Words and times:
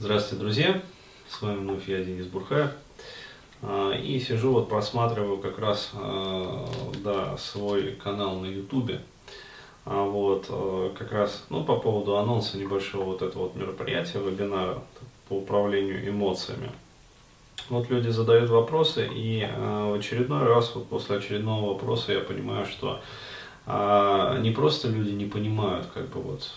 Здравствуйте, 0.00 0.42
друзья! 0.42 0.82
С 1.28 1.42
вами 1.42 1.58
вновь 1.58 1.86
я, 1.86 2.02
Денис 2.02 2.24
Бурхаев. 2.24 2.70
А, 3.60 3.92
и 3.92 4.18
сижу, 4.18 4.50
вот 4.50 4.70
просматриваю 4.70 5.36
как 5.36 5.58
раз 5.58 5.90
а, 5.92 6.66
да, 7.04 7.36
свой 7.36 7.92
канал 8.02 8.40
на 8.40 8.46
Ютубе. 8.46 9.02
А, 9.84 10.02
вот, 10.06 10.46
как 10.96 11.12
раз 11.12 11.44
ну, 11.50 11.64
по 11.64 11.76
поводу 11.76 12.16
анонса 12.16 12.56
небольшого 12.56 13.04
вот 13.04 13.20
этого 13.20 13.42
вот 13.42 13.56
мероприятия, 13.56 14.20
вебинара 14.20 14.82
по 15.28 15.34
управлению 15.34 16.08
эмоциями. 16.08 16.70
Вот 17.68 17.90
люди 17.90 18.08
задают 18.08 18.48
вопросы, 18.48 19.06
и 19.06 19.46
в 19.54 19.98
очередной 19.98 20.44
раз, 20.44 20.74
вот 20.74 20.88
после 20.88 21.16
очередного 21.16 21.74
вопроса 21.74 22.14
я 22.14 22.20
понимаю, 22.20 22.64
что 22.64 23.02
не 24.40 24.50
просто 24.50 24.88
люди 24.88 25.10
не 25.10 25.26
понимают, 25.26 25.88
как 25.92 26.08
бы 26.08 26.22
вот 26.22 26.50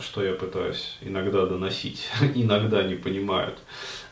что 0.00 0.22
я 0.22 0.34
пытаюсь 0.34 0.98
иногда 1.00 1.46
доносить, 1.46 2.08
иногда 2.34 2.82
не 2.82 2.94
понимают. 2.94 3.58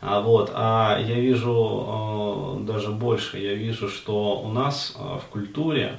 А, 0.01 0.21
вот, 0.21 0.51
а 0.55 0.99
я 0.99 1.21
вижу 1.21 1.85
а, 1.87 2.61
даже 2.61 2.91
больше, 2.91 3.39
я 3.39 3.55
вижу, 3.55 3.89
что 3.89 4.41
у 4.41 4.49
нас 4.49 4.97
в 4.97 5.25
культуре, 5.31 5.99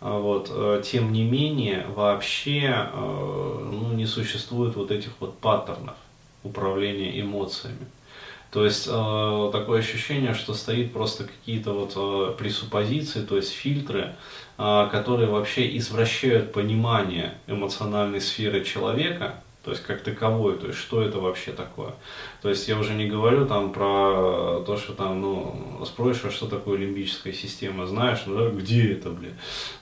вот, 0.00 0.82
тем 0.84 1.12
не 1.12 1.22
менее, 1.22 1.86
вообще 1.94 2.90
ну, 2.94 3.92
не 3.94 4.04
существует 4.04 4.76
вот 4.76 4.90
этих 4.90 5.12
вот 5.18 5.38
паттернов 5.38 5.96
управления 6.42 7.18
эмоциями. 7.20 7.86
То 8.54 8.64
есть 8.64 8.86
э, 8.88 9.50
такое 9.50 9.80
ощущение, 9.80 10.32
что 10.32 10.54
стоит 10.54 10.92
просто 10.92 11.24
какие-то 11.24 11.72
вот 11.72 11.94
э, 11.96 12.36
пресуппозиции, 12.38 13.22
то 13.22 13.34
есть 13.34 13.50
фильтры, 13.50 14.14
э, 14.58 14.88
которые 14.92 15.28
вообще 15.28 15.76
извращают 15.76 16.52
понимание 16.52 17.34
эмоциональной 17.48 18.20
сферы 18.20 18.62
человека, 18.62 19.34
то 19.64 19.70
есть 19.70 19.82
как 19.82 20.02
таковой, 20.02 20.58
то 20.58 20.66
есть 20.66 20.78
что 20.78 21.00
это 21.00 21.18
вообще 21.18 21.50
такое. 21.50 21.94
То 22.42 22.50
есть 22.50 22.68
я 22.68 22.78
уже 22.78 22.92
не 22.92 23.06
говорю 23.06 23.46
там 23.46 23.72
про 23.72 24.62
то, 24.66 24.76
что 24.76 24.92
там, 24.92 25.22
ну, 25.22 25.82
спросишь, 25.86 26.26
а 26.26 26.30
что 26.30 26.46
такое 26.46 26.76
лимбическая 26.76 27.32
система, 27.32 27.86
знаешь, 27.86 28.24
ну, 28.26 28.36
да, 28.36 28.50
где 28.50 28.92
это, 28.92 29.08
блин? 29.08 29.32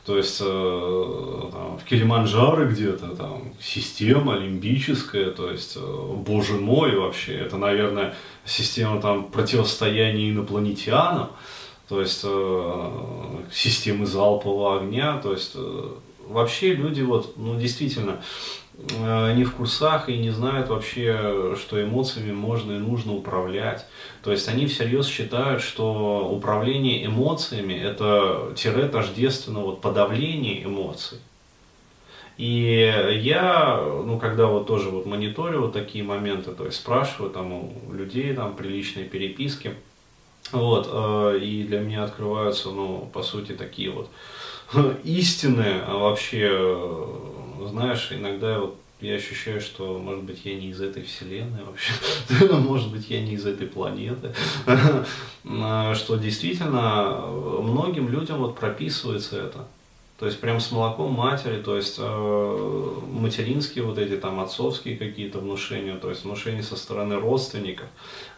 То 0.06 0.16
есть 0.16 0.40
э, 0.40 1.48
там, 1.52 1.78
в 1.78 1.84
Килиманджаро 1.84 2.66
где-то 2.66 3.16
там 3.16 3.54
система 3.60 4.36
лимбическая, 4.36 5.32
то 5.32 5.50
есть, 5.50 5.76
э, 5.76 5.80
боже 5.80 6.54
мой, 6.54 6.94
вообще, 6.94 7.34
это, 7.34 7.56
наверное, 7.56 8.14
система 8.44 9.00
там 9.00 9.32
противостояния 9.32 10.30
инопланетянам, 10.30 11.30
то 11.88 12.00
есть 12.00 12.20
э, 12.22 12.90
системы 13.52 14.06
залпового 14.06 14.80
огня, 14.80 15.18
то 15.18 15.32
есть 15.32 15.52
э, 15.56 15.88
вообще 16.28 16.72
люди 16.74 17.02
вот, 17.02 17.36
ну, 17.36 17.58
действительно, 17.58 18.20
Э, 18.20 18.61
не 18.78 19.44
в 19.44 19.54
курсах 19.54 20.08
и 20.08 20.16
не 20.18 20.30
знают 20.30 20.68
вообще, 20.68 21.54
что 21.56 21.82
эмоциями 21.82 22.32
можно 22.32 22.72
и 22.72 22.78
нужно 22.78 23.14
управлять. 23.14 23.86
То 24.22 24.32
есть 24.32 24.48
они 24.48 24.66
всерьез 24.66 25.06
считают, 25.06 25.62
что 25.62 26.28
управление 26.30 27.04
эмоциями 27.06 27.74
это 27.74 28.52
тире 28.56 28.88
тождественно 28.88 29.60
вот 29.60 29.80
подавление 29.80 30.64
эмоций. 30.64 31.18
И 32.38 32.92
я, 33.20 33.76
ну, 34.04 34.18
когда 34.18 34.46
вот 34.46 34.66
тоже 34.66 34.88
вот 34.88 35.06
мониторю 35.06 35.60
вот 35.60 35.74
такие 35.74 36.02
моменты, 36.02 36.52
то 36.52 36.64
есть 36.64 36.78
спрашиваю 36.78 37.30
там 37.30 37.52
у 37.52 37.92
людей 37.92 38.34
там 38.34 38.56
приличные 38.56 39.04
переписки, 39.04 39.74
вот, 40.50 40.88
э, 40.90 41.38
и 41.40 41.62
для 41.64 41.80
меня 41.80 42.04
открываются, 42.04 42.70
ну, 42.70 43.08
по 43.12 43.22
сути, 43.22 43.52
такие 43.52 43.90
вот 43.90 44.10
истины 45.04 45.82
а 45.86 45.96
вообще 45.96 46.48
знаешь, 47.68 48.08
иногда 48.10 48.58
вот 48.58 48.76
я 49.00 49.16
ощущаю, 49.16 49.60
что, 49.60 49.98
может 49.98 50.22
быть, 50.24 50.44
я 50.44 50.54
не 50.54 50.68
из 50.68 50.80
этой 50.80 51.02
вселенной 51.02 51.64
вообще, 51.64 51.92
может 52.54 52.90
быть, 52.90 53.10
я 53.10 53.20
не 53.20 53.34
из 53.34 53.44
этой 53.44 53.66
планеты, 53.66 54.32
что 55.44 56.16
действительно 56.16 57.26
многим 57.26 58.08
людям 58.08 58.38
вот 58.38 58.56
прописывается 58.56 59.40
это. 59.40 59.66
То 60.18 60.26
есть 60.26 60.40
прям 60.40 60.60
с 60.60 60.70
молоком 60.70 61.12
матери, 61.12 61.60
то 61.60 61.76
есть 61.76 61.96
э, 61.98 63.00
материнские 63.10 63.84
вот 63.84 63.98
эти 63.98 64.16
там 64.16 64.38
отцовские 64.38 64.96
какие-то 64.96 65.40
внушения, 65.40 65.96
то 65.96 66.10
есть 66.10 66.24
внушения 66.24 66.62
со 66.62 66.76
стороны 66.76 67.16
родственников, 67.16 67.88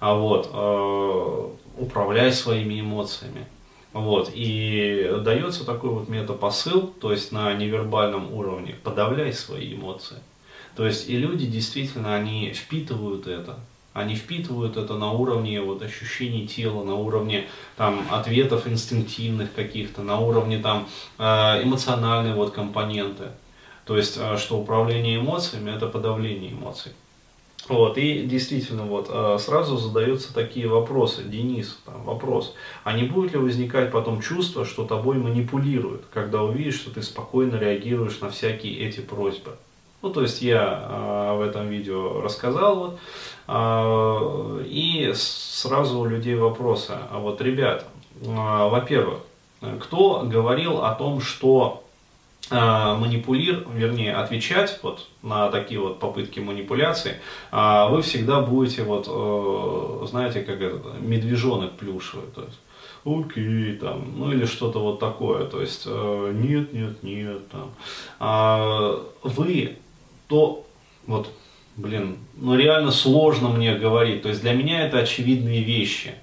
а 0.01 0.15
вот 0.15 0.49
э, 0.53 1.83
управляй 1.83 2.33
своими 2.33 2.81
эмоциями. 2.81 3.47
Вот, 3.93 4.31
и 4.35 5.21
дается 5.23 5.65
такой 5.65 5.91
вот 5.91 6.09
метапосыл, 6.09 6.89
то 7.01 7.13
есть 7.13 7.31
на 7.31 7.53
невербальном 7.55 8.33
уровне, 8.33 8.75
подавляй 8.83 9.33
свои 9.33 9.75
эмоции. 9.75 10.17
То 10.75 10.85
есть 10.85 11.09
и 11.09 11.17
люди 11.17 11.47
действительно, 11.47 12.17
они 12.17 12.53
впитывают 12.53 13.29
это, 13.29 13.59
они 13.95 14.17
впитывают 14.17 14.77
это 14.77 14.95
на 14.95 15.13
уровне 15.13 15.63
вот 15.63 15.81
ощущений 15.81 16.47
тела, 16.47 16.85
на 16.85 16.97
уровне 16.97 17.47
там 17.77 18.05
ответов 18.11 18.67
инстинктивных 18.67 19.55
каких-то, 19.55 20.03
на 20.03 20.19
уровне 20.19 20.59
там 20.59 20.87
э, 21.19 21.25
эмоциональной 21.63 22.35
вот 22.35 22.53
компоненты. 22.53 23.31
То 23.87 23.97
есть, 23.97 24.19
э, 24.21 24.37
что 24.37 24.59
управление 24.59 25.19
эмоциями 25.19 25.71
это 25.71 25.87
подавление 25.87 26.53
эмоций. 26.53 26.93
Вот, 27.69 27.97
и 27.97 28.25
действительно, 28.25 28.83
вот, 28.83 29.07
а, 29.09 29.39
сразу 29.39 29.79
задаются 29.79 30.35
такие 30.35 30.69
вопросы. 30.69 31.23
Денис, 31.25 31.79
там, 31.87 32.03
вопрос. 32.03 32.55
А 32.83 32.93
не 32.93 33.05
будет 33.05 33.33
ли 33.33 33.39
возникать 33.39 33.91
потом 33.91 34.21
чувство, 34.21 34.67
что 34.67 34.85
тобой 34.85 35.17
манипулируют, 35.17 36.05
когда 36.13 36.43
увидишь, 36.43 36.75
что 36.75 36.91
ты 36.91 37.01
спокойно 37.01 37.57
реагируешь 37.57 38.21
на 38.21 38.29
всякие 38.29 38.87
эти 38.87 39.01
просьбы? 39.01 39.57
Ну, 40.05 40.11
то 40.11 40.21
есть 40.21 40.43
я 40.43 40.87
э, 40.87 41.35
в 41.39 41.41
этом 41.41 41.69
видео 41.69 42.21
рассказал, 42.21 42.77
вот, 42.77 42.99
э, 43.49 44.65
и 44.67 45.11
сразу 45.15 46.01
у 46.01 46.05
людей 46.05 46.35
вопросы. 46.35 46.93
А 47.11 47.19
вот, 47.19 47.41
ребята, 47.41 47.87
э, 48.21 48.27
во-первых, 48.27 49.21
кто 49.81 50.21
говорил 50.27 50.85
о 50.85 50.95
том, 50.95 51.23
что 51.23 51.81
манипулир, 52.51 53.67
вернее, 53.73 54.15
отвечать 54.15 54.79
вот 54.83 55.09
на 55.23 55.49
такие 55.49 55.81
вот 55.81 55.99
попытки 55.99 56.41
манипуляции, 56.41 57.17
вы 57.51 58.03
всегда 58.03 58.43
будете 58.43 58.83
вот, 58.83 59.07
э, 59.09 60.07
знаете, 60.07 60.43
как 60.43 60.61
это, 60.61 60.83
медвежонок 61.01 61.73
плюшевый, 61.79 62.27
то 62.35 62.43
есть, 62.43 62.59
окей, 63.07 63.77
там, 63.77 64.13
ну 64.19 64.31
или 64.31 64.45
что-то 64.45 64.81
вот 64.81 65.01
такое, 65.01 65.47
то 65.47 65.63
есть, 65.63 65.85
э, 65.87 66.33
нет, 66.35 66.75
нет, 66.75 67.03
нет, 67.03 67.41
там. 67.49 69.01
Вы 69.23 69.79
то, 70.27 70.67
вот, 71.07 71.31
блин, 71.77 72.19
ну 72.37 72.57
реально 72.57 72.91
сложно 72.91 73.49
мне 73.49 73.75
говорить, 73.75 74.23
то 74.23 74.29
есть 74.29 74.41
для 74.41 74.53
меня 74.53 74.87
это 74.87 74.99
очевидные 74.99 75.63
вещи. 75.63 76.15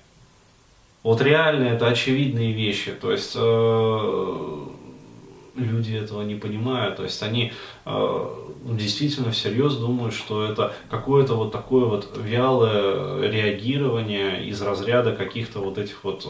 Вот 1.04 1.22
реально 1.22 1.66
это 1.66 1.88
очевидные 1.88 2.52
вещи, 2.52 2.92
то 2.92 3.12
есть 3.12 3.34
э, 3.36 4.68
люди 5.56 5.96
этого 5.96 6.22
не 6.22 6.36
понимают, 6.36 6.98
то 6.98 7.04
есть 7.04 7.22
они 7.24 7.54
э, 7.86 8.28
действительно 8.66 9.32
всерьез 9.32 9.76
думают, 9.76 10.14
что 10.14 10.46
это 10.46 10.74
какое-то 10.90 11.36
вот 11.36 11.52
такое 11.52 11.86
вот 11.86 12.18
вялое 12.18 13.28
реагирование 13.28 14.46
из 14.46 14.62
разряда 14.62 15.14
каких-то 15.16 15.60
вот 15.60 15.78
этих 15.78 16.04
вот, 16.04 16.26
э, 16.26 16.30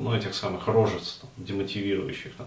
ну, 0.00 0.14
этих 0.14 0.34
самых 0.34 0.66
рожец, 0.66 1.20
там, 1.20 1.30
демотивирующих. 1.36 2.32
Там. 2.36 2.46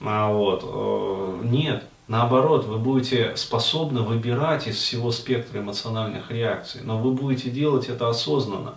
А 0.00 0.32
вот, 0.32 0.62
э, 0.64 1.40
нет, 1.44 1.84
наоборот, 2.08 2.64
вы 2.66 2.78
будете 2.78 3.36
способны 3.36 4.02
выбирать 4.02 4.66
из 4.66 4.76
всего 4.76 5.10
спектра 5.10 5.60
эмоциональных 5.60 6.30
реакций, 6.30 6.80
но 6.84 6.98
вы 6.98 7.12
будете 7.12 7.50
делать 7.50 7.88
это 7.88 8.08
осознанно. 8.08 8.76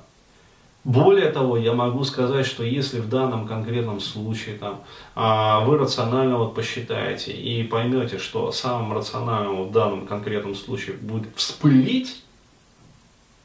Более 0.85 1.29
того, 1.29 1.57
я 1.57 1.73
могу 1.73 2.03
сказать, 2.05 2.45
что 2.45 2.63
если 2.63 2.99
в 2.99 3.09
данном 3.09 3.47
конкретном 3.47 3.99
случае 3.99 4.57
там, 4.57 4.81
а, 5.13 5.59
вы 5.65 5.77
рационально 5.77 6.37
вот 6.37 6.55
посчитаете 6.55 7.33
и 7.33 7.63
поймете, 7.63 8.17
что 8.17 8.51
самым 8.51 8.93
рациональным 8.93 9.67
в 9.67 9.71
данном 9.71 10.07
конкретном 10.07 10.55
случае 10.55 10.95
будет 10.95 11.35
вспылить, 11.35 12.23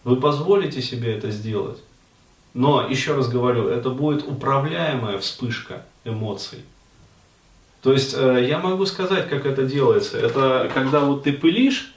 вы 0.05 0.17
позволите 0.17 0.81
себе 0.81 1.17
это 1.17 1.31
сделать. 1.31 1.83
Но, 2.53 2.87
еще 2.87 3.15
раз 3.17 3.29
говорю, 3.29 3.67
это 3.67 3.91
будет 3.91 4.29
управляемая 4.29 5.19
вспышка 5.19 5.85
эмоций. 6.05 6.61
То 7.85 7.93
есть, 7.93 8.15
э, 8.17 8.47
я 8.49 8.59
могу 8.59 8.87
сказать, 8.87 9.29
как 9.29 9.47
это 9.47 9.63
делается. 9.63 10.19
Это 10.19 10.71
когда 10.75 11.01
вот 11.01 11.23
ты 11.23 11.33
пылишь, 11.33 11.95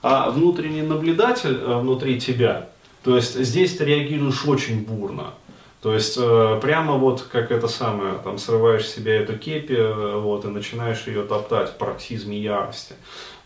а 0.00 0.30
внутренний 0.30 0.82
наблюдатель 0.82 1.58
э, 1.60 1.78
внутри 1.80 2.18
тебя 2.18 2.68
то 3.06 3.14
есть 3.14 3.38
здесь 3.38 3.76
ты 3.76 3.84
реагируешь 3.84 4.44
очень 4.46 4.84
бурно. 4.84 5.34
То 5.80 5.94
есть 5.94 6.18
э, 6.18 6.58
прямо 6.60 6.94
вот 6.94 7.22
как 7.30 7.52
это 7.52 7.68
самое, 7.68 8.14
там 8.24 8.36
срываешь 8.36 8.84
с 8.84 8.94
себя 8.94 9.20
эту 9.20 9.38
кепи, 9.38 9.78
вот, 10.18 10.44
и 10.44 10.48
начинаешь 10.48 11.06
ее 11.06 11.22
топтать 11.22 11.70
в 11.70 11.76
пароксизме 11.76 12.36
ярости. 12.36 12.96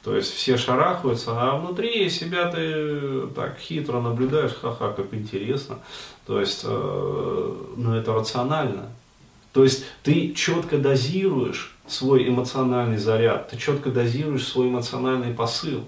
То 0.02 0.16
есть 0.16 0.32
все 0.32 0.56
шарахаются, 0.56 1.32
а 1.34 1.58
внутри 1.58 2.08
себя 2.08 2.50
ты 2.50 3.26
так 3.36 3.58
хитро 3.58 4.00
наблюдаешь, 4.00 4.54
ха-ха, 4.54 4.92
как 4.92 5.12
интересно. 5.12 5.80
То 6.26 6.40
есть, 6.40 6.64
ну 6.64 7.94
это 7.94 8.14
рационально. 8.14 8.88
То 9.52 9.64
есть 9.64 9.84
ты 10.02 10.32
четко 10.32 10.78
дозируешь 10.78 11.76
свой 11.86 12.28
эмоциональный 12.28 12.98
заряд, 12.98 13.48
ты 13.48 13.56
четко 13.56 13.90
дозируешь 13.90 14.46
свой 14.46 14.68
эмоциональный 14.68 15.34
посыл. 15.34 15.84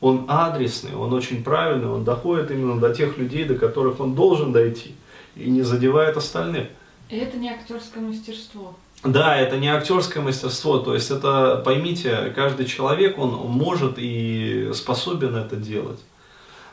Он 0.00 0.26
адресный, 0.28 0.94
он 0.94 1.12
очень 1.12 1.42
правильный, 1.44 1.88
он 1.88 2.04
доходит 2.04 2.50
именно 2.50 2.78
до 2.78 2.94
тех 2.94 3.18
людей, 3.18 3.44
до 3.44 3.54
которых 3.54 4.00
он 4.00 4.14
должен 4.14 4.52
дойти, 4.52 4.94
и 5.36 5.50
не 5.50 5.62
задевает 5.62 6.16
остальных. 6.16 6.68
И 7.08 7.16
это 7.16 7.36
не 7.36 7.50
актерское 7.50 8.02
мастерство. 8.02 8.76
Да, 9.02 9.36
это 9.36 9.56
не 9.56 9.68
актерское 9.68 10.22
мастерство, 10.22 10.78
то 10.78 10.94
есть 10.94 11.10
это, 11.10 11.62
поймите, 11.64 12.32
каждый 12.36 12.66
человек, 12.66 13.18
он 13.18 13.30
может 13.30 13.94
и 13.96 14.70
способен 14.74 15.36
это 15.36 15.56
делать. 15.56 16.00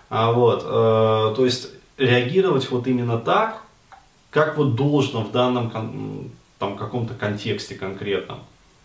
А 0.09 0.31
вот, 0.33 0.63
э, 0.63 1.35
то 1.35 1.45
есть 1.45 1.69
реагировать 1.97 2.69
вот 2.69 2.85
именно 2.88 3.18
так, 3.18 3.62
как 4.38 4.56
вот 4.56 4.75
должно 4.75 5.24
в 5.24 5.31
данном 5.31 5.72
там, 6.60 6.78
каком-то 6.78 7.16
контексте 7.16 7.74
конкретном. 7.74 8.42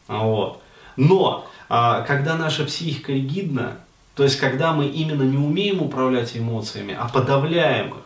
А 0.08 0.24
вот. 0.24 0.62
Но, 0.96 1.46
э, 1.68 2.04
когда 2.06 2.38
наша 2.38 2.64
психика 2.64 3.12
ригидна, 3.12 3.76
то 4.14 4.22
есть 4.22 4.40
когда 4.40 4.72
мы 4.72 4.86
именно 4.86 5.24
не 5.24 5.36
умеем 5.36 5.82
управлять 5.82 6.34
эмоциями, 6.34 6.96
а 6.98 7.06
подавляем 7.06 7.88
их, 7.90 8.04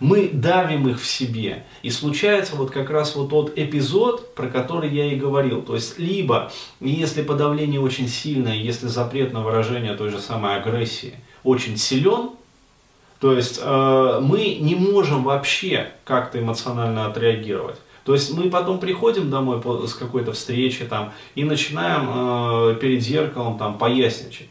мы 0.00 0.30
давим 0.32 0.88
их 0.88 1.00
в 1.00 1.06
себе. 1.06 1.64
И 1.82 1.90
случается 1.90 2.56
вот 2.56 2.72
как 2.72 2.90
раз 2.90 3.14
вот 3.14 3.30
тот 3.30 3.56
эпизод, 3.56 4.34
про 4.34 4.48
который 4.48 4.90
я 4.90 5.12
и 5.12 5.14
говорил. 5.14 5.62
То 5.62 5.76
есть, 5.76 5.96
либо, 6.00 6.50
если 6.80 7.22
подавление 7.22 7.80
очень 7.80 8.08
сильное, 8.08 8.56
если 8.56 8.88
запрет 8.88 9.32
на 9.32 9.44
выражение 9.44 9.94
той 9.94 10.10
же 10.10 10.18
самой 10.18 10.56
агрессии 10.56 11.14
очень 11.44 11.76
силен, 11.76 12.30
то 13.20 13.32
есть 13.32 13.60
э, 13.62 14.20
мы 14.22 14.58
не 14.60 14.74
можем 14.74 15.24
вообще 15.24 15.90
как-то 16.04 16.38
эмоционально 16.38 17.06
отреагировать. 17.06 17.76
То 18.04 18.14
есть 18.14 18.32
мы 18.32 18.48
потом 18.48 18.78
приходим 18.78 19.28
домой 19.28 19.60
с 19.86 19.92
какой-то 19.92 20.32
встречи 20.32 20.84
там 20.84 21.12
и 21.34 21.44
начинаем 21.44 22.08
э, 22.08 22.74
перед 22.80 23.02
зеркалом 23.02 23.58
там 23.58 23.76
поясничать. 23.76 24.48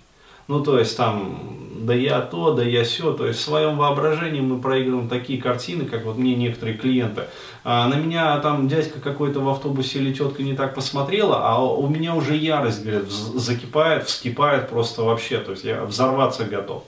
Ну, 0.47 0.63
то 0.63 0.77
есть 0.77 0.95
там, 0.95 1.57
да 1.79 1.93
я 1.93 2.21
то, 2.21 2.53
да 2.53 2.63
я 2.63 2.83
все. 2.83 3.13
То 3.13 3.25
есть 3.25 3.39
в 3.39 3.43
своем 3.43 3.77
воображении 3.77 4.41
мы 4.41 4.59
проигрываем 4.59 5.09
такие 5.09 5.41
картины, 5.41 5.85
как 5.85 6.05
вот 6.05 6.17
мне 6.17 6.35
некоторые 6.35 6.77
клиенты. 6.77 7.23
А 7.63 7.87
на 7.87 7.95
меня 7.95 8.37
там 8.39 8.67
дядька 8.67 8.99
какой-то 8.99 9.39
в 9.39 9.49
автобусе 9.49 9.99
или 9.99 10.13
тетка 10.13 10.43
не 10.43 10.53
так 10.53 10.75
посмотрела, 10.75 11.41
а 11.43 11.63
у 11.63 11.87
меня 11.87 12.15
уже 12.15 12.35
ярость, 12.35 12.83
говорят, 12.83 13.09
закипает, 13.09 14.05
вскипает 14.05 14.69
просто 14.69 15.03
вообще. 15.03 15.39
То 15.39 15.51
есть 15.51 15.63
я 15.63 15.83
взорваться 15.83 16.45
готов. 16.45 16.83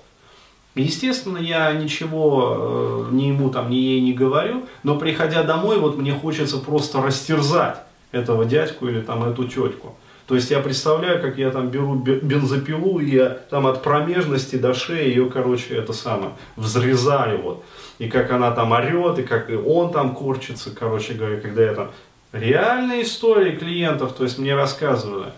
Естественно, 0.75 1.37
я 1.37 1.71
ничего 1.73 3.07
э, 3.09 3.13
ни 3.13 3.23
ему 3.23 3.49
там, 3.49 3.69
ни 3.69 3.75
ей 3.75 4.01
не 4.01 4.13
говорю, 4.13 4.65
но 4.83 4.97
приходя 4.97 5.43
домой, 5.43 5.79
вот 5.79 5.97
мне 5.97 6.13
хочется 6.13 6.57
просто 6.59 7.01
растерзать 7.01 7.77
этого 8.11 8.45
дядьку 8.45 8.87
или 8.87 9.01
там 9.01 9.23
эту 9.23 9.45
тетку. 9.45 9.95
То 10.27 10.35
есть 10.35 10.51
я 10.51 10.59
представляю, 10.59 11.19
как 11.19 11.39
я 11.39 11.49
там 11.49 11.69
беру 11.69 11.95
бензопилу, 11.95 12.99
и 12.99 13.09
я 13.09 13.29
там 13.49 13.65
от 13.65 13.81
промежности 13.81 14.57
до 14.57 14.75
шеи 14.75 15.07
ее, 15.07 15.25
короче, 15.25 15.75
это 15.75 15.91
самое, 15.91 16.33
взрезаю 16.55 17.41
вот. 17.41 17.63
И 17.97 18.07
как 18.07 18.31
она 18.31 18.51
там 18.51 18.71
орет, 18.71 19.17
и 19.17 19.23
как 19.23 19.49
он 19.65 19.91
там 19.91 20.13
корчится, 20.13 20.69
короче 20.69 21.15
говоря, 21.15 21.41
когда 21.41 21.63
я 21.63 21.73
там... 21.73 21.91
Реальные 22.31 23.01
истории 23.01 23.55
клиентов, 23.55 24.13
то 24.13 24.23
есть 24.23 24.37
мне 24.37 24.53
рассказывали. 24.53 25.31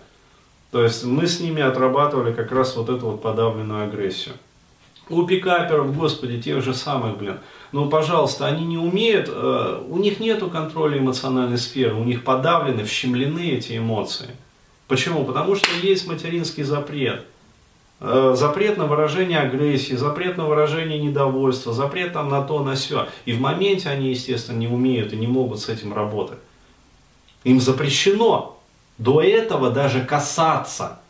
То 0.72 0.82
есть 0.82 1.04
мы 1.04 1.26
с 1.26 1.40
ними 1.40 1.62
отрабатывали 1.62 2.34
как 2.34 2.52
раз 2.52 2.76
вот 2.76 2.90
эту 2.90 3.06
вот 3.06 3.22
подавленную 3.22 3.84
агрессию. 3.84 4.34
У 5.08 5.24
пикаперов, 5.24 5.96
господи, 5.96 6.40
тех 6.40 6.62
же 6.62 6.74
самых, 6.74 7.18
блин. 7.18 7.38
Ну, 7.72 7.88
пожалуйста, 7.88 8.46
они 8.46 8.64
не 8.64 8.78
умеют, 8.78 9.28
э, 9.28 9.82
у 9.88 9.98
них 9.98 10.20
нету 10.20 10.48
контроля 10.48 10.98
эмоциональной 10.98 11.58
сферы, 11.58 11.94
у 11.94 12.04
них 12.04 12.22
подавлены, 12.22 12.84
вщемлены 12.84 13.50
эти 13.50 13.78
эмоции. 13.78 14.30
Почему? 14.88 15.24
Потому 15.24 15.56
что 15.56 15.68
есть 15.82 16.06
материнский 16.06 16.62
запрет. 16.62 17.24
Э, 18.04 18.34
запрет 18.36 18.78
на 18.78 18.86
выражение 18.86 19.38
агрессии, 19.38 19.94
запрет 19.94 20.36
на 20.36 20.44
выражение 20.44 20.98
недовольства, 20.98 21.72
запрет 21.72 22.12
там 22.12 22.28
на 22.28 22.42
то, 22.42 22.62
на 22.62 22.74
все. 22.74 23.06
И 23.24 23.32
в 23.32 23.40
моменте 23.40 23.88
они, 23.88 24.10
естественно, 24.10 24.58
не 24.58 24.68
умеют 24.68 25.12
и 25.12 25.16
не 25.16 25.26
могут 25.26 25.60
с 25.60 25.68
этим 25.68 25.94
работать. 25.94 26.38
Им 27.44 27.60
запрещено 27.60 28.60
до 28.98 29.20
этого 29.22 29.70
даже 29.70 30.04
касаться 30.04 31.00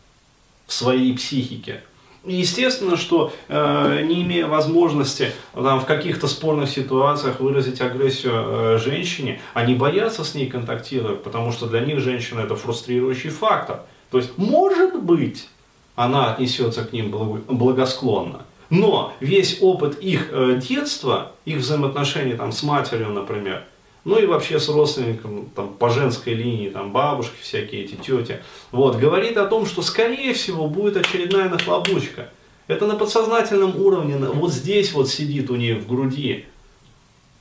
в 0.66 0.72
своей 0.72 1.14
психике. 1.16 1.82
Естественно, 2.24 2.96
что 2.96 3.32
э, 3.48 4.04
не 4.06 4.22
имея 4.22 4.46
возможности 4.46 5.32
там, 5.54 5.80
в 5.80 5.86
каких-то 5.86 6.28
спорных 6.28 6.70
ситуациях 6.70 7.40
выразить 7.40 7.80
агрессию 7.80 8.32
э, 8.34 8.78
женщине, 8.78 9.40
они 9.54 9.74
боятся 9.74 10.22
с 10.22 10.34
ней 10.34 10.46
контактировать, 10.46 11.24
потому 11.24 11.50
что 11.50 11.66
для 11.66 11.80
них 11.80 11.98
женщина 11.98 12.40
это 12.40 12.54
фрустрирующий 12.54 13.30
фактор. 13.30 13.80
То 14.10 14.18
есть, 14.18 14.38
может 14.38 15.02
быть, 15.02 15.48
она 15.96 16.32
отнесется 16.32 16.84
к 16.84 16.92
ним 16.92 17.10
благосклонно. 17.10 18.42
Но 18.70 19.12
весь 19.20 19.58
опыт 19.60 19.98
их 19.98 20.28
э, 20.30 20.60
детства, 20.66 21.32
их 21.44 21.58
взаимоотношений 21.58 22.34
там, 22.34 22.52
с 22.52 22.62
матерью, 22.62 23.10
например, 23.10 23.64
ну 24.04 24.18
и 24.18 24.26
вообще 24.26 24.58
с 24.58 24.68
родственником 24.68 25.48
там, 25.54 25.74
по 25.74 25.90
женской 25.90 26.34
линии, 26.34 26.68
там 26.68 26.92
бабушки 26.92 27.36
всякие 27.40 27.84
эти, 27.84 27.94
тети, 27.94 28.42
вот, 28.72 28.96
говорит 28.96 29.36
о 29.36 29.46
том, 29.46 29.66
что 29.66 29.82
скорее 29.82 30.34
всего 30.34 30.66
будет 30.66 30.96
очередная 30.96 31.48
нахлобучка. 31.48 32.30
Это 32.66 32.86
на 32.86 32.96
подсознательном 32.96 33.76
уровне, 33.76 34.16
вот 34.16 34.52
здесь 34.52 34.92
вот 34.92 35.08
сидит 35.08 35.50
у 35.50 35.56
нее 35.56 35.76
в 35.76 35.86
груди. 35.86 36.46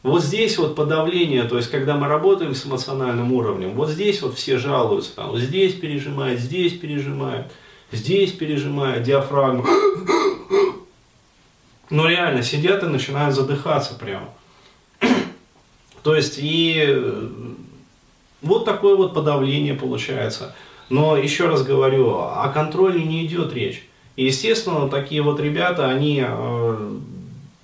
Вот 0.03 0.23
здесь 0.23 0.57
вот 0.57 0.75
подавление, 0.75 1.43
то 1.43 1.57
есть 1.57 1.69
когда 1.69 1.95
мы 1.95 2.07
работаем 2.07 2.55
с 2.55 2.65
эмоциональным 2.65 3.31
уровнем, 3.33 3.73
вот 3.73 3.89
здесь 3.89 4.21
вот 4.23 4.35
все 4.35 4.57
жалуются, 4.57 5.15
там, 5.15 5.29
вот 5.29 5.39
здесь 5.39 5.75
пережимает, 5.75 6.39
здесь 6.39 6.73
пережимает, 6.73 7.51
здесь 7.91 8.31
пережимает 8.31 9.03
диафрагму. 9.03 9.63
Но 11.91 12.07
реально 12.07 12.41
сидят 12.41 12.81
и 12.83 12.87
начинают 12.87 13.35
задыхаться 13.35 13.93
прямо. 13.93 14.29
То 16.03 16.15
есть 16.15 16.37
и 16.39 16.83
э, 16.87 17.27
вот 18.41 18.65
такое 18.65 18.95
вот 18.95 19.13
подавление 19.13 19.73
получается. 19.73 20.55
Но 20.89 21.15
еще 21.15 21.47
раз 21.47 21.63
говорю, 21.63 22.17
о 22.17 22.49
контроле 22.49 23.03
не 23.03 23.25
идет 23.25 23.53
речь. 23.53 23.87
И, 24.15 24.25
естественно, 24.25 24.89
такие 24.89 25.21
вот 25.21 25.39
ребята, 25.39 25.87
они 25.87 26.23
э, 26.25 26.99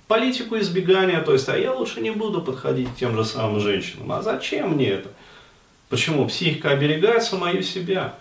политику 0.06 0.58
избегания, 0.58 1.20
то 1.20 1.32
есть, 1.34 1.48
а 1.48 1.58
я 1.58 1.74
лучше 1.74 2.00
не 2.00 2.10
буду 2.10 2.40
подходить 2.40 2.88
к 2.88 2.96
тем 2.96 3.14
же 3.14 3.24
самым 3.24 3.60
женщинам. 3.60 4.10
А 4.12 4.22
зачем 4.22 4.72
мне 4.72 4.88
это? 4.88 5.10
Почему? 5.88 6.26
Психика 6.26 6.70
оберегает 6.70 7.22
самую 7.22 7.62
себя. 7.62 8.14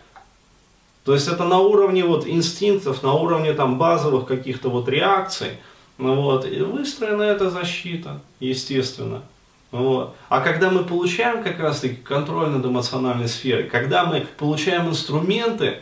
То 1.06 1.14
есть 1.14 1.30
это 1.30 1.46
на 1.46 1.60
уровне 1.60 2.04
вот 2.04 2.28
инстинктов, 2.28 3.02
на 3.02 3.14
уровне 3.14 3.54
там 3.54 3.78
базовых 3.78 4.26
каких-то 4.26 4.70
вот 4.70 4.90
реакций. 4.90 5.52
Ну 5.98 6.22
вот, 6.22 6.46
и 6.46 6.60
выстроена 6.60 7.24
эта 7.24 7.50
защита, 7.50 8.20
естественно. 8.42 9.24
Вот. 9.72 10.16
А 10.30 10.40
когда 10.42 10.70
мы 10.70 10.84
получаем 10.84 11.44
как 11.44 11.60
раз 11.60 11.82
таки 11.82 11.96
контроль 11.96 12.50
над 12.50 12.66
эмоциональной 12.66 13.28
сферой, 13.28 13.64
когда 13.64 14.06
мы 14.06 14.26
получаем 14.38 14.88
инструменты, 14.88 15.80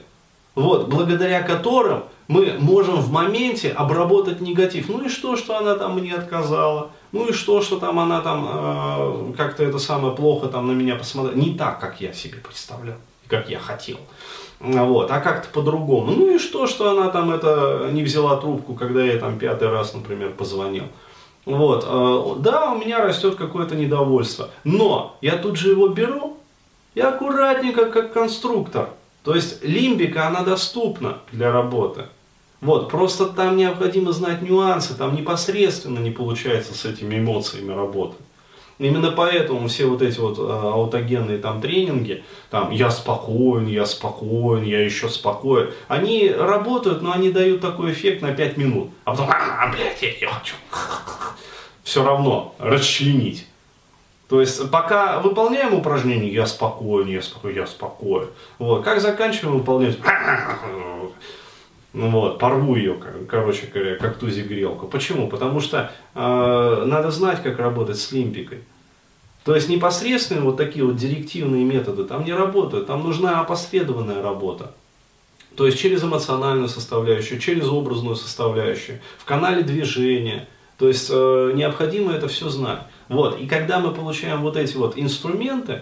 вот, 0.55 0.87
благодаря 0.87 1.43
которым 1.43 2.05
мы 2.27 2.55
можем 2.59 2.95
в 2.95 3.11
моменте 3.11 3.71
обработать 3.71 4.41
негатив. 4.41 4.89
Ну 4.89 5.05
и 5.05 5.09
что, 5.09 5.35
что 5.35 5.57
она 5.57 5.75
там 5.75 5.99
мне 5.99 6.13
отказала? 6.13 6.91
Ну 7.11 7.27
и 7.27 7.33
что, 7.33 7.61
что 7.61 7.77
там 7.77 7.99
она 7.99 8.21
там 8.21 8.47
э, 8.49 9.33
как-то 9.37 9.63
это 9.63 9.77
самое 9.77 10.15
плохо 10.15 10.47
там 10.47 10.67
на 10.67 10.71
меня 10.71 10.95
посмотрела? 10.95 11.35
Не 11.35 11.55
так, 11.55 11.79
как 11.79 12.01
я 12.01 12.13
себе 12.13 12.37
представлял, 12.37 12.97
как 13.27 13.49
я 13.49 13.59
хотел. 13.59 13.97
Вот, 14.59 15.11
а 15.11 15.19
как-то 15.19 15.49
по-другому. 15.49 16.13
Ну 16.13 16.35
и 16.35 16.39
что, 16.39 16.65
что 16.65 16.91
она 16.91 17.09
там 17.09 17.31
это 17.31 17.89
не 17.91 18.03
взяла 18.03 18.37
трубку, 18.37 18.73
когда 18.73 19.03
я 19.03 19.19
там 19.19 19.37
пятый 19.37 19.69
раз, 19.69 19.93
например, 19.93 20.31
позвонил. 20.31 20.85
Вот, 21.45 21.85
э, 21.87 22.41
да, 22.41 22.71
у 22.71 22.77
меня 22.77 23.03
растет 23.05 23.35
какое-то 23.35 23.75
недовольство, 23.75 24.49
но 24.63 25.15
я 25.21 25.37
тут 25.37 25.57
же 25.57 25.69
его 25.69 25.87
беру 25.87 26.37
и 26.95 27.01
аккуратненько, 27.01 27.85
как 27.85 28.13
конструктор. 28.13 28.89
То 29.23 29.35
есть 29.35 29.63
лимбика, 29.63 30.27
она 30.27 30.41
доступна 30.41 31.19
для 31.31 31.51
работы. 31.51 32.05
Вот, 32.61 32.89
просто 32.89 33.27
там 33.27 33.57
необходимо 33.57 34.11
знать 34.11 34.41
нюансы, 34.41 34.95
там 34.95 35.15
непосредственно 35.15 35.99
не 35.99 36.09
получается 36.09 36.73
с 36.73 36.85
этими 36.85 37.19
эмоциями 37.19 37.71
работать. 37.71 38.17
Именно 38.77 39.11
поэтому 39.11 39.67
все 39.67 39.85
вот 39.85 40.01
эти 40.01 40.19
вот 40.19 40.37
э, 40.37 40.41
аутогенные 40.41 41.37
там 41.37 41.61
тренинги, 41.61 42.23
там 42.49 42.71
я 42.71 42.89
спокоен, 42.89 43.67
я 43.67 43.85
спокоен, 43.85 44.63
я 44.63 44.83
еще 44.83 45.07
спокоен, 45.09 45.71
они 45.87 46.29
работают, 46.29 47.01
но 47.01 47.13
они 47.13 47.29
дают 47.29 47.61
такой 47.61 47.93
эффект 47.93 48.21
на 48.21 48.33
5 48.33 48.57
минут. 48.57 48.89
А 49.05 49.11
потом, 49.11 49.29
а, 49.29 49.71
блядь, 49.71 50.01
я 50.01 50.09
ее 50.09 50.27
хочу. 50.27 50.55
Все 51.85 52.03
равно 52.03 52.55
расчленить. 52.57 53.45
То 54.27 54.41
есть, 54.41 54.71
пока 54.71 55.19
выполняем 55.19 55.75
упражнение, 55.75 56.33
я 56.33 56.47
спокоен, 56.47 57.07
я 57.07 57.21
спокоен, 57.21 57.55
я 57.55 57.67
спокоен. 57.67 58.27
Вот. 58.57 58.83
Как 58.83 58.99
заканчиваем 58.99 59.59
выполнять, 59.59 59.99
ну 61.93 62.09
вот, 62.09 62.39
порву 62.39 62.75
ее, 62.75 62.97
короче 63.29 63.67
говоря, 63.71 63.97
как 63.97 64.17
тузик 64.17 64.47
грелку. 64.47 64.87
Почему? 64.87 65.27
Потому 65.29 65.59
что 65.59 65.91
э, 66.15 66.83
надо 66.87 67.11
знать, 67.11 67.43
как 67.43 67.59
работать 67.59 67.99
с 67.99 68.11
лимпикой. 68.11 68.61
То 69.43 69.53
есть 69.53 69.69
непосредственно 69.69 70.41
вот 70.41 70.57
такие 70.57 70.83
вот 70.83 70.95
директивные 70.95 71.63
методы 71.63 72.03
там 72.05 72.25
не 72.25 72.33
работают, 72.33 72.87
там 72.87 73.03
нужна 73.03 73.41
опосредованная 73.41 74.23
работа. 74.23 74.73
То 75.55 75.67
есть 75.67 75.77
через 75.79 76.03
эмоциональную 76.03 76.67
составляющую, 76.67 77.39
через 77.39 77.67
образную 77.67 78.15
составляющую, 78.15 79.01
в 79.19 79.25
канале 79.25 79.61
движения. 79.61 80.47
То 80.77 80.87
есть 80.87 81.09
э, 81.11 81.51
необходимо 81.55 82.13
это 82.13 82.27
все 82.27 82.49
знать. 82.49 82.81
Вот. 83.07 83.39
И 83.39 83.47
когда 83.47 83.79
мы 83.79 83.91
получаем 83.91 84.41
вот 84.41 84.57
эти 84.57 84.75
вот 84.75 84.97
инструменты, 84.97 85.81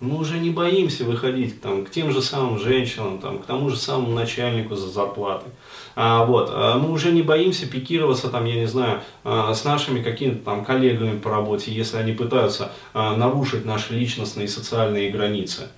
мы 0.00 0.18
уже 0.18 0.38
не 0.38 0.48
боимся 0.48 1.04
выходить 1.04 1.60
там, 1.60 1.84
к 1.84 1.90
тем 1.90 2.10
же 2.10 2.22
самым 2.22 2.58
женщинам, 2.58 3.18
там, 3.18 3.38
к 3.38 3.44
тому 3.44 3.68
же 3.68 3.76
самому 3.76 4.12
начальнику 4.12 4.74
за 4.74 4.88
зарплатой. 4.88 5.50
А, 5.94 6.24
вот, 6.24 6.48
а 6.50 6.78
мы 6.78 6.90
уже 6.90 7.12
не 7.12 7.20
боимся 7.20 7.66
пикироваться, 7.66 8.30
там, 8.30 8.46
я 8.46 8.54
не 8.54 8.66
знаю, 8.66 9.02
а, 9.24 9.52
с 9.52 9.64
нашими 9.64 10.02
какими-то 10.02 10.42
там 10.42 10.64
коллегами 10.64 11.18
по 11.18 11.30
работе, 11.30 11.70
если 11.70 11.98
они 11.98 12.12
пытаются 12.12 12.72
а, 12.94 13.14
нарушить 13.14 13.66
наши 13.66 13.92
личностные 13.92 14.46
и 14.46 14.48
социальные 14.48 15.10
границы. 15.10 15.68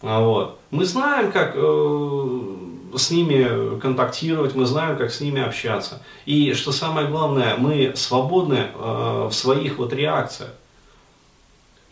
А, 0.00 0.20
вот. 0.20 0.58
Мы 0.70 0.86
знаем, 0.86 1.30
как 1.30 1.52
э, 1.54 2.40
с 2.96 3.10
ними 3.10 3.78
контактировать, 3.78 4.54
мы 4.54 4.66
знаем, 4.66 4.96
как 4.96 5.12
с 5.12 5.20
ними 5.20 5.42
общаться. 5.42 6.02
И 6.26 6.52
что 6.54 6.72
самое 6.72 7.08
главное, 7.08 7.56
мы 7.56 7.92
свободны 7.94 8.68
э, 8.74 9.28
в 9.30 9.32
своих 9.32 9.78
вот 9.78 9.92
реакциях. 9.92 10.50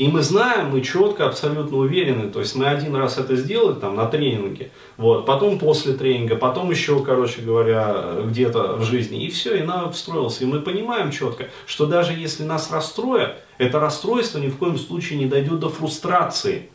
И 0.01 0.09
мы 0.09 0.23
знаем, 0.23 0.71
мы 0.71 0.81
четко, 0.81 1.27
абсолютно 1.27 1.77
уверены, 1.77 2.31
то 2.31 2.41
есть 2.41 2.57
мы 2.57 2.65
один 2.65 2.97
раз 2.97 3.19
это 3.19 3.37
сделали 3.37 3.79
там 3.79 3.97
на 3.97 4.07
тренинге, 4.07 4.71
вот, 4.97 5.27
потом 5.27 5.59
после 5.59 5.93
тренинга, 5.93 6.37
потом 6.37 6.71
еще, 6.71 7.05
короче 7.05 7.43
говоря, 7.43 8.15
где-то 8.25 8.77
в 8.77 8.85
жизни, 8.85 9.27
и 9.27 9.29
все, 9.29 9.59
и 9.59 9.63
навык 9.63 9.93
встроился. 9.93 10.45
И 10.45 10.47
мы 10.47 10.61
понимаем 10.61 11.11
четко, 11.11 11.49
что 11.67 11.85
даже 11.85 12.15
если 12.15 12.45
нас 12.45 12.71
расстроят, 12.73 13.43
это 13.59 13.79
расстройство 13.79 14.39
ни 14.39 14.49
в 14.49 14.57
коем 14.57 14.79
случае 14.79 15.19
не 15.19 15.27
дойдет 15.27 15.61
до 15.61 15.69
фрустрации. 15.69 16.71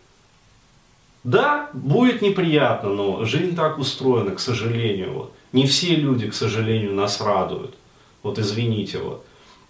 Да, 1.25 1.72
будет 1.74 2.22
неприятно, 2.22 2.89
но 2.89 3.25
жизнь 3.25 3.55
так 3.55 3.79
устроена, 3.79 4.36
к 4.36 4.39
сожалению. 4.39 5.12
Вот. 5.13 5.34
Не 5.53 5.65
все 5.65 5.96
люди, 5.96 6.29
к 6.29 6.36
сожалению, 6.36 6.94
нас 6.94 7.20
радуют. 7.20 7.74
Вот 8.22 8.38
извините, 8.38 9.00
вот. 9.00 9.25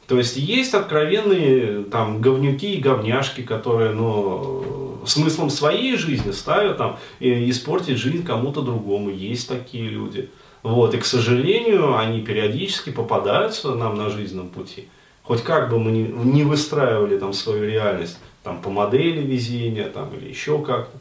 То 0.05 0.17
есть 0.17 0.35
есть 0.35 0.73
откровенные 0.73 1.83
там 1.85 2.19
говнюки 2.19 2.75
и 2.75 2.81
говняшки, 2.81 3.41
которые, 3.41 3.93
ну, 3.93 4.99
смыслом 5.05 5.49
своей 5.49 5.95
жизни 5.95 6.31
ставят 6.31 6.77
там 6.77 6.99
и 7.21 7.49
испортить 7.49 7.97
жизнь 7.97 8.25
кому-то 8.25 8.61
другому. 8.61 9.09
Есть 9.09 9.47
такие 9.47 9.87
люди. 9.87 10.29
Вот, 10.61 10.93
и, 10.93 10.97
к 10.97 11.05
сожалению, 11.05 11.97
они 11.97 12.19
периодически 12.19 12.89
попадаются 12.89 13.75
нам 13.75 13.95
на 13.95 14.09
жизненном 14.09 14.49
пути. 14.49 14.89
Хоть 15.23 15.41
как 15.41 15.69
бы 15.69 15.79
мы 15.79 15.91
не 15.91 16.43
выстраивали 16.43 17.17
там 17.17 17.31
свою 17.31 17.65
реальность, 17.65 18.19
там 18.43 18.61
по 18.61 18.69
модели 18.69 19.21
везения, 19.21 19.87
там 19.87 20.13
или 20.15 20.27
еще 20.27 20.61
как-то. 20.61 20.97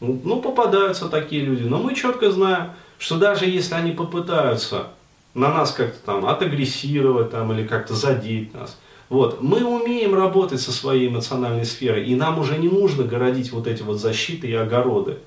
Ну, 0.00 0.40
попадаются 0.40 1.08
такие 1.08 1.42
люди. 1.42 1.62
Но 1.62 1.78
мы 1.78 1.94
четко 1.94 2.30
знаем, 2.30 2.72
что 2.98 3.18
даже 3.18 3.46
если 3.46 3.74
они 3.74 3.92
попытаются 3.92 4.88
на 5.34 5.52
нас 5.52 5.72
как-то 5.72 5.98
там 6.04 6.26
отагрессировать 6.26 7.30
там, 7.30 7.52
или 7.52 7.66
как-то 7.66 7.94
задеть 7.94 8.54
нас. 8.54 8.78
Вот. 9.08 9.40
Мы 9.40 9.64
умеем 9.64 10.14
работать 10.14 10.60
со 10.60 10.72
своей 10.72 11.08
эмоциональной 11.08 11.64
сферой, 11.64 12.06
и 12.06 12.14
нам 12.14 12.38
уже 12.38 12.58
не 12.58 12.68
нужно 12.68 13.04
городить 13.04 13.52
вот 13.52 13.66
эти 13.66 13.82
вот 13.82 13.98
защиты 13.98 14.48
и 14.48 14.54
огороды. 14.54 15.18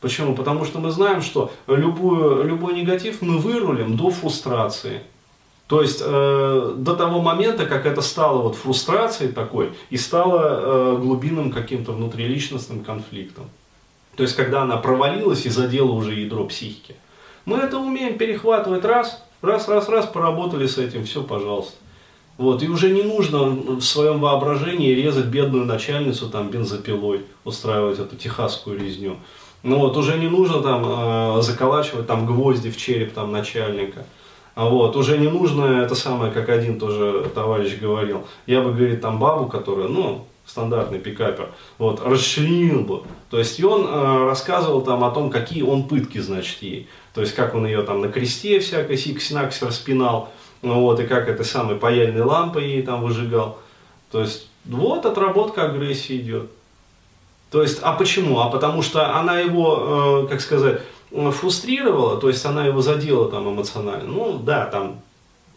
Почему? 0.00 0.34
Потому 0.34 0.64
что 0.64 0.80
мы 0.80 0.90
знаем, 0.90 1.22
что 1.22 1.50
любую, 1.66 2.44
любой 2.44 2.74
негатив 2.74 3.22
мы 3.22 3.38
вырулим 3.38 3.96
до 3.96 4.10
фрустрации. 4.10 5.00
То 5.66 5.80
есть 5.80 6.02
э, 6.04 6.74
до 6.76 6.94
того 6.94 7.22
момента, 7.22 7.64
как 7.64 7.86
это 7.86 8.02
стало 8.02 8.42
вот 8.42 8.54
фрустрацией 8.54 9.32
такой 9.32 9.72
и 9.88 9.96
стало 9.96 10.42
э, 10.42 10.96
глубинным 10.98 11.50
каким-то 11.50 11.92
внутриличностным 11.92 12.84
конфликтом. 12.84 13.46
То 14.16 14.22
есть 14.22 14.36
когда 14.36 14.62
она 14.62 14.76
провалилась 14.76 15.46
и 15.46 15.50
задела 15.50 15.92
уже 15.92 16.14
ядро 16.14 16.44
психики. 16.44 16.96
Мы 17.44 17.58
это 17.58 17.78
умеем 17.78 18.16
перехватывать 18.16 18.84
раз, 18.84 19.24
Раз, 19.44 19.68
раз, 19.68 19.90
раз, 19.90 20.06
поработали 20.06 20.66
с 20.66 20.78
этим, 20.78 21.04
все, 21.04 21.22
пожалуйста. 21.22 21.74
Вот, 22.38 22.62
и 22.62 22.68
уже 22.68 22.90
не 22.90 23.02
нужно 23.02 23.44
в 23.44 23.82
своем 23.82 24.18
воображении 24.20 24.94
резать 24.94 25.26
бедную 25.26 25.66
начальницу 25.66 26.30
там 26.30 26.48
бензопилой, 26.48 27.26
устраивать 27.44 27.98
эту 27.98 28.16
техасскую 28.16 28.80
резню. 28.80 29.18
Ну 29.62 29.80
вот, 29.80 29.98
уже 29.98 30.18
не 30.18 30.28
нужно 30.28 30.62
там 30.62 30.84
э, 31.38 31.42
заколачивать 31.42 32.06
там 32.06 32.24
гвозди 32.24 32.70
в 32.70 32.78
череп 32.78 33.12
там 33.12 33.32
начальника. 33.32 34.06
А 34.54 34.66
вот, 34.66 34.96
уже 34.96 35.18
не 35.18 35.28
нужно 35.28 35.82
это 35.82 35.94
самое, 35.94 36.32
как 36.32 36.48
один 36.48 36.78
тоже 36.78 37.30
товарищ 37.34 37.78
говорил. 37.78 38.26
Я 38.46 38.62
бы, 38.62 38.72
говорит, 38.72 39.02
там 39.02 39.18
бабу, 39.18 39.44
которая, 39.44 39.88
ну, 39.88 40.26
стандартный 40.46 40.98
пикапер, 40.98 41.50
вот, 41.78 42.00
расчленил 42.04 42.82
бы. 42.82 43.02
То 43.30 43.38
есть, 43.38 43.58
и 43.58 43.64
он 43.64 43.86
э, 43.86 44.24
рассказывал 44.24 44.82
там 44.82 45.02
о 45.04 45.10
том, 45.10 45.30
какие 45.30 45.62
он 45.62 45.88
пытки, 45.88 46.18
значит, 46.18 46.62
ей. 46.62 46.88
То 47.14 47.20
есть, 47.20 47.34
как 47.34 47.54
он 47.54 47.66
ее 47.66 47.82
там 47.82 48.00
на 48.00 48.08
кресте 48.08 48.58
всякой 48.58 48.96
сиксинакс 48.96 49.62
распинал, 49.62 50.30
ну, 50.62 50.80
вот, 50.80 51.00
и 51.00 51.06
как 51.06 51.28
этой 51.28 51.44
самой 51.44 51.76
паяльной 51.76 52.22
лампой 52.22 52.68
ей 52.68 52.82
там 52.82 53.02
выжигал. 53.02 53.58
То 54.10 54.20
есть, 54.20 54.48
вот 54.64 55.06
отработка 55.06 55.64
агрессии 55.64 56.16
идет. 56.18 56.50
То 57.50 57.62
есть, 57.62 57.80
а 57.82 57.92
почему? 57.92 58.40
А 58.40 58.50
потому 58.50 58.82
что 58.82 59.16
она 59.16 59.38
его, 59.38 60.24
э, 60.24 60.28
как 60.28 60.40
сказать, 60.40 60.80
фрустрировала, 61.10 62.20
то 62.20 62.28
есть 62.28 62.44
она 62.44 62.66
его 62.66 62.82
задела 62.82 63.30
там 63.30 63.48
эмоционально. 63.48 64.04
Ну 64.04 64.38
да, 64.38 64.66
там, 64.66 65.00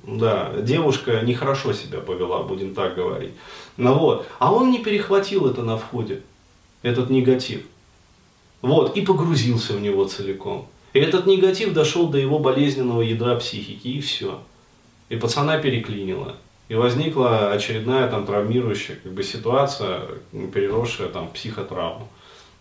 да, 0.04 0.54
девушка 0.62 1.22
нехорошо 1.22 1.74
себя 1.74 2.00
повела, 2.00 2.44
будем 2.44 2.74
так 2.74 2.96
говорить. 2.96 3.34
Ну 3.78 3.94
вот, 3.98 4.28
а 4.40 4.54
он 4.54 4.72
не 4.72 4.80
перехватил 4.80 5.50
это 5.50 5.64
на 5.64 5.78
входе, 5.78 6.22
этот 6.82 7.10
негатив. 7.10 7.64
Вот, 8.62 8.96
и 8.98 9.02
погрузился 9.02 9.74
в 9.74 9.82
него 9.82 10.06
целиком. 10.08 10.68
И 10.94 11.00
этот 11.00 11.28
негатив 11.28 11.74
дошел 11.74 12.08
до 12.08 12.18
его 12.18 12.40
болезненного 12.40 13.02
ядра 13.02 13.36
психики, 13.36 13.88
и 13.88 14.02
все. 14.02 14.42
И 15.10 15.16
пацана 15.16 15.60
переклинило. 15.60 16.38
И 16.70 16.76
возникла 16.76 17.52
очередная 17.52 18.10
там 18.10 18.26
травмирующая 18.26 18.96
как 18.96 19.12
бы, 19.14 19.24
ситуация, 19.24 20.02
переросшая 20.54 21.10
там 21.10 21.30
психотравму. 21.30 22.08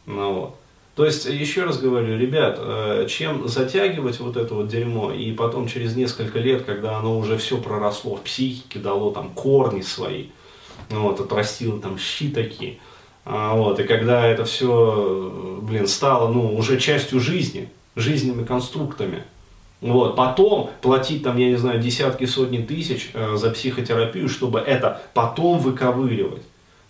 Ну, 0.05 0.33
вот. 0.33 0.57
То 0.97 1.05
есть, 1.05 1.26
еще 1.26 1.65
раз 1.65 1.79
говорю, 1.79 2.19
ребят, 2.19 2.59
э, 2.59 3.07
чем 3.07 3.47
затягивать 3.47 4.19
вот 4.19 4.38
это 4.38 4.55
вот 4.55 4.69
дерьмо, 4.69 5.12
и 5.12 5.31
потом 5.33 5.69
через 5.69 5.95
несколько 5.95 6.38
лет, 6.38 6.65
когда 6.65 6.97
оно 6.97 7.19
уже 7.19 7.37
все 7.37 7.59
проросло 7.59 8.17
в 8.17 8.23
психике, 8.23 8.79
дало 8.79 9.11
там 9.11 9.29
корни 9.35 9.83
свои, 9.83 10.29
вот, 10.88 11.21
отрастило 11.21 11.79
там 11.79 11.99
щи 11.99 12.31
такие, 12.31 12.79
а, 13.26 13.55
вот, 13.55 13.79
и 13.79 13.85
когда 13.85 14.26
это 14.26 14.47
все, 14.47 15.61
блин, 15.61 15.87
стало, 15.87 16.33
ну, 16.33 16.57
уже 16.57 16.81
частью 16.81 17.21
жизни, 17.21 17.69
жизненными 17.95 18.47
конструктами. 18.47 19.25
Вот. 19.83 20.17
Потом 20.17 20.71
платить 20.81 21.23
там, 21.23 21.37
я 21.37 21.49
не 21.49 21.57
знаю, 21.57 21.81
десятки, 21.81 22.25
сотни 22.25 22.59
тысяч 22.59 23.11
э, 23.12 23.37
за 23.37 23.50
психотерапию, 23.50 24.29
чтобы 24.29 24.61
это 24.61 25.03
потом 25.12 25.59
выковыривать. 25.59 26.43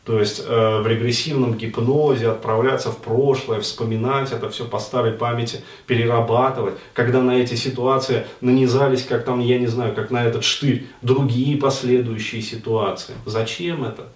То 0.06 0.20
есть 0.20 0.40
э, 0.46 0.80
в 0.82 0.86
регрессивном 0.86 1.54
гипнозе 1.54 2.28
отправляться 2.28 2.92
в 2.92 2.98
прошлое, 2.98 3.60
вспоминать 3.60 4.30
это 4.30 4.48
все 4.48 4.64
по 4.64 4.78
старой 4.78 5.10
памяти, 5.10 5.62
перерабатывать, 5.88 6.74
когда 6.94 7.20
на 7.20 7.32
эти 7.32 7.56
ситуации 7.56 8.24
нанизались, 8.40 9.02
как 9.02 9.24
там, 9.24 9.40
я 9.40 9.58
не 9.58 9.66
знаю, 9.66 9.96
как 9.96 10.12
на 10.12 10.24
этот 10.24 10.44
штырь, 10.44 10.86
другие 11.02 11.56
последующие 11.56 12.40
ситуации. 12.40 13.14
Зачем 13.26 13.84
это? 13.84 14.06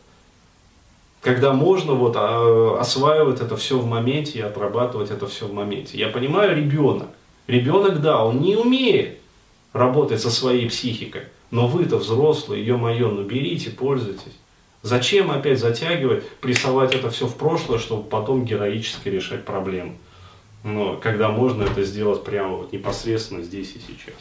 когда 1.22 1.52
можно 1.52 1.92
вот 1.92 2.14
а, 2.16 2.78
осваивать 2.80 3.42
это 3.42 3.54
все 3.54 3.78
в 3.78 3.86
моменте 3.86 4.38
и 4.38 4.40
отрабатывать 4.42 5.10
это 5.10 5.26
все 5.26 5.46
в 5.46 5.52
моменте. 5.52 5.98
Я 5.98 6.08
понимаю, 6.08 6.56
ребенок. 6.56 7.08
Ребенок, 7.46 8.00
да, 8.00 8.24
он 8.24 8.40
не 8.40 8.56
умеет 8.56 9.18
работать 9.74 10.22
со 10.22 10.30
своей 10.30 10.66
психикой, 10.70 11.24
но 11.50 11.66
вы-то 11.66 11.98
взрослые, 11.98 12.64
ее-мое, 12.64 13.08
ну 13.08 13.22
берите, 13.24 13.68
пользуйтесь. 13.68 14.32
Зачем 14.82 15.30
опять 15.30 15.58
затягивать, 15.58 16.26
прессовать 16.40 16.94
это 16.94 17.10
все 17.10 17.26
в 17.26 17.36
прошлое, 17.36 17.78
чтобы 17.78 18.08
потом 18.08 18.44
героически 18.44 19.08
решать 19.08 19.44
проблемы? 19.44 19.96
Но 20.64 20.96
когда 20.96 21.28
можно 21.28 21.64
это 21.64 21.82
сделать 21.84 22.24
прямо 22.24 22.56
вот 22.56 22.72
непосредственно 22.72 23.42
здесь 23.42 23.74
и 23.74 23.78
сейчас. 23.78 24.14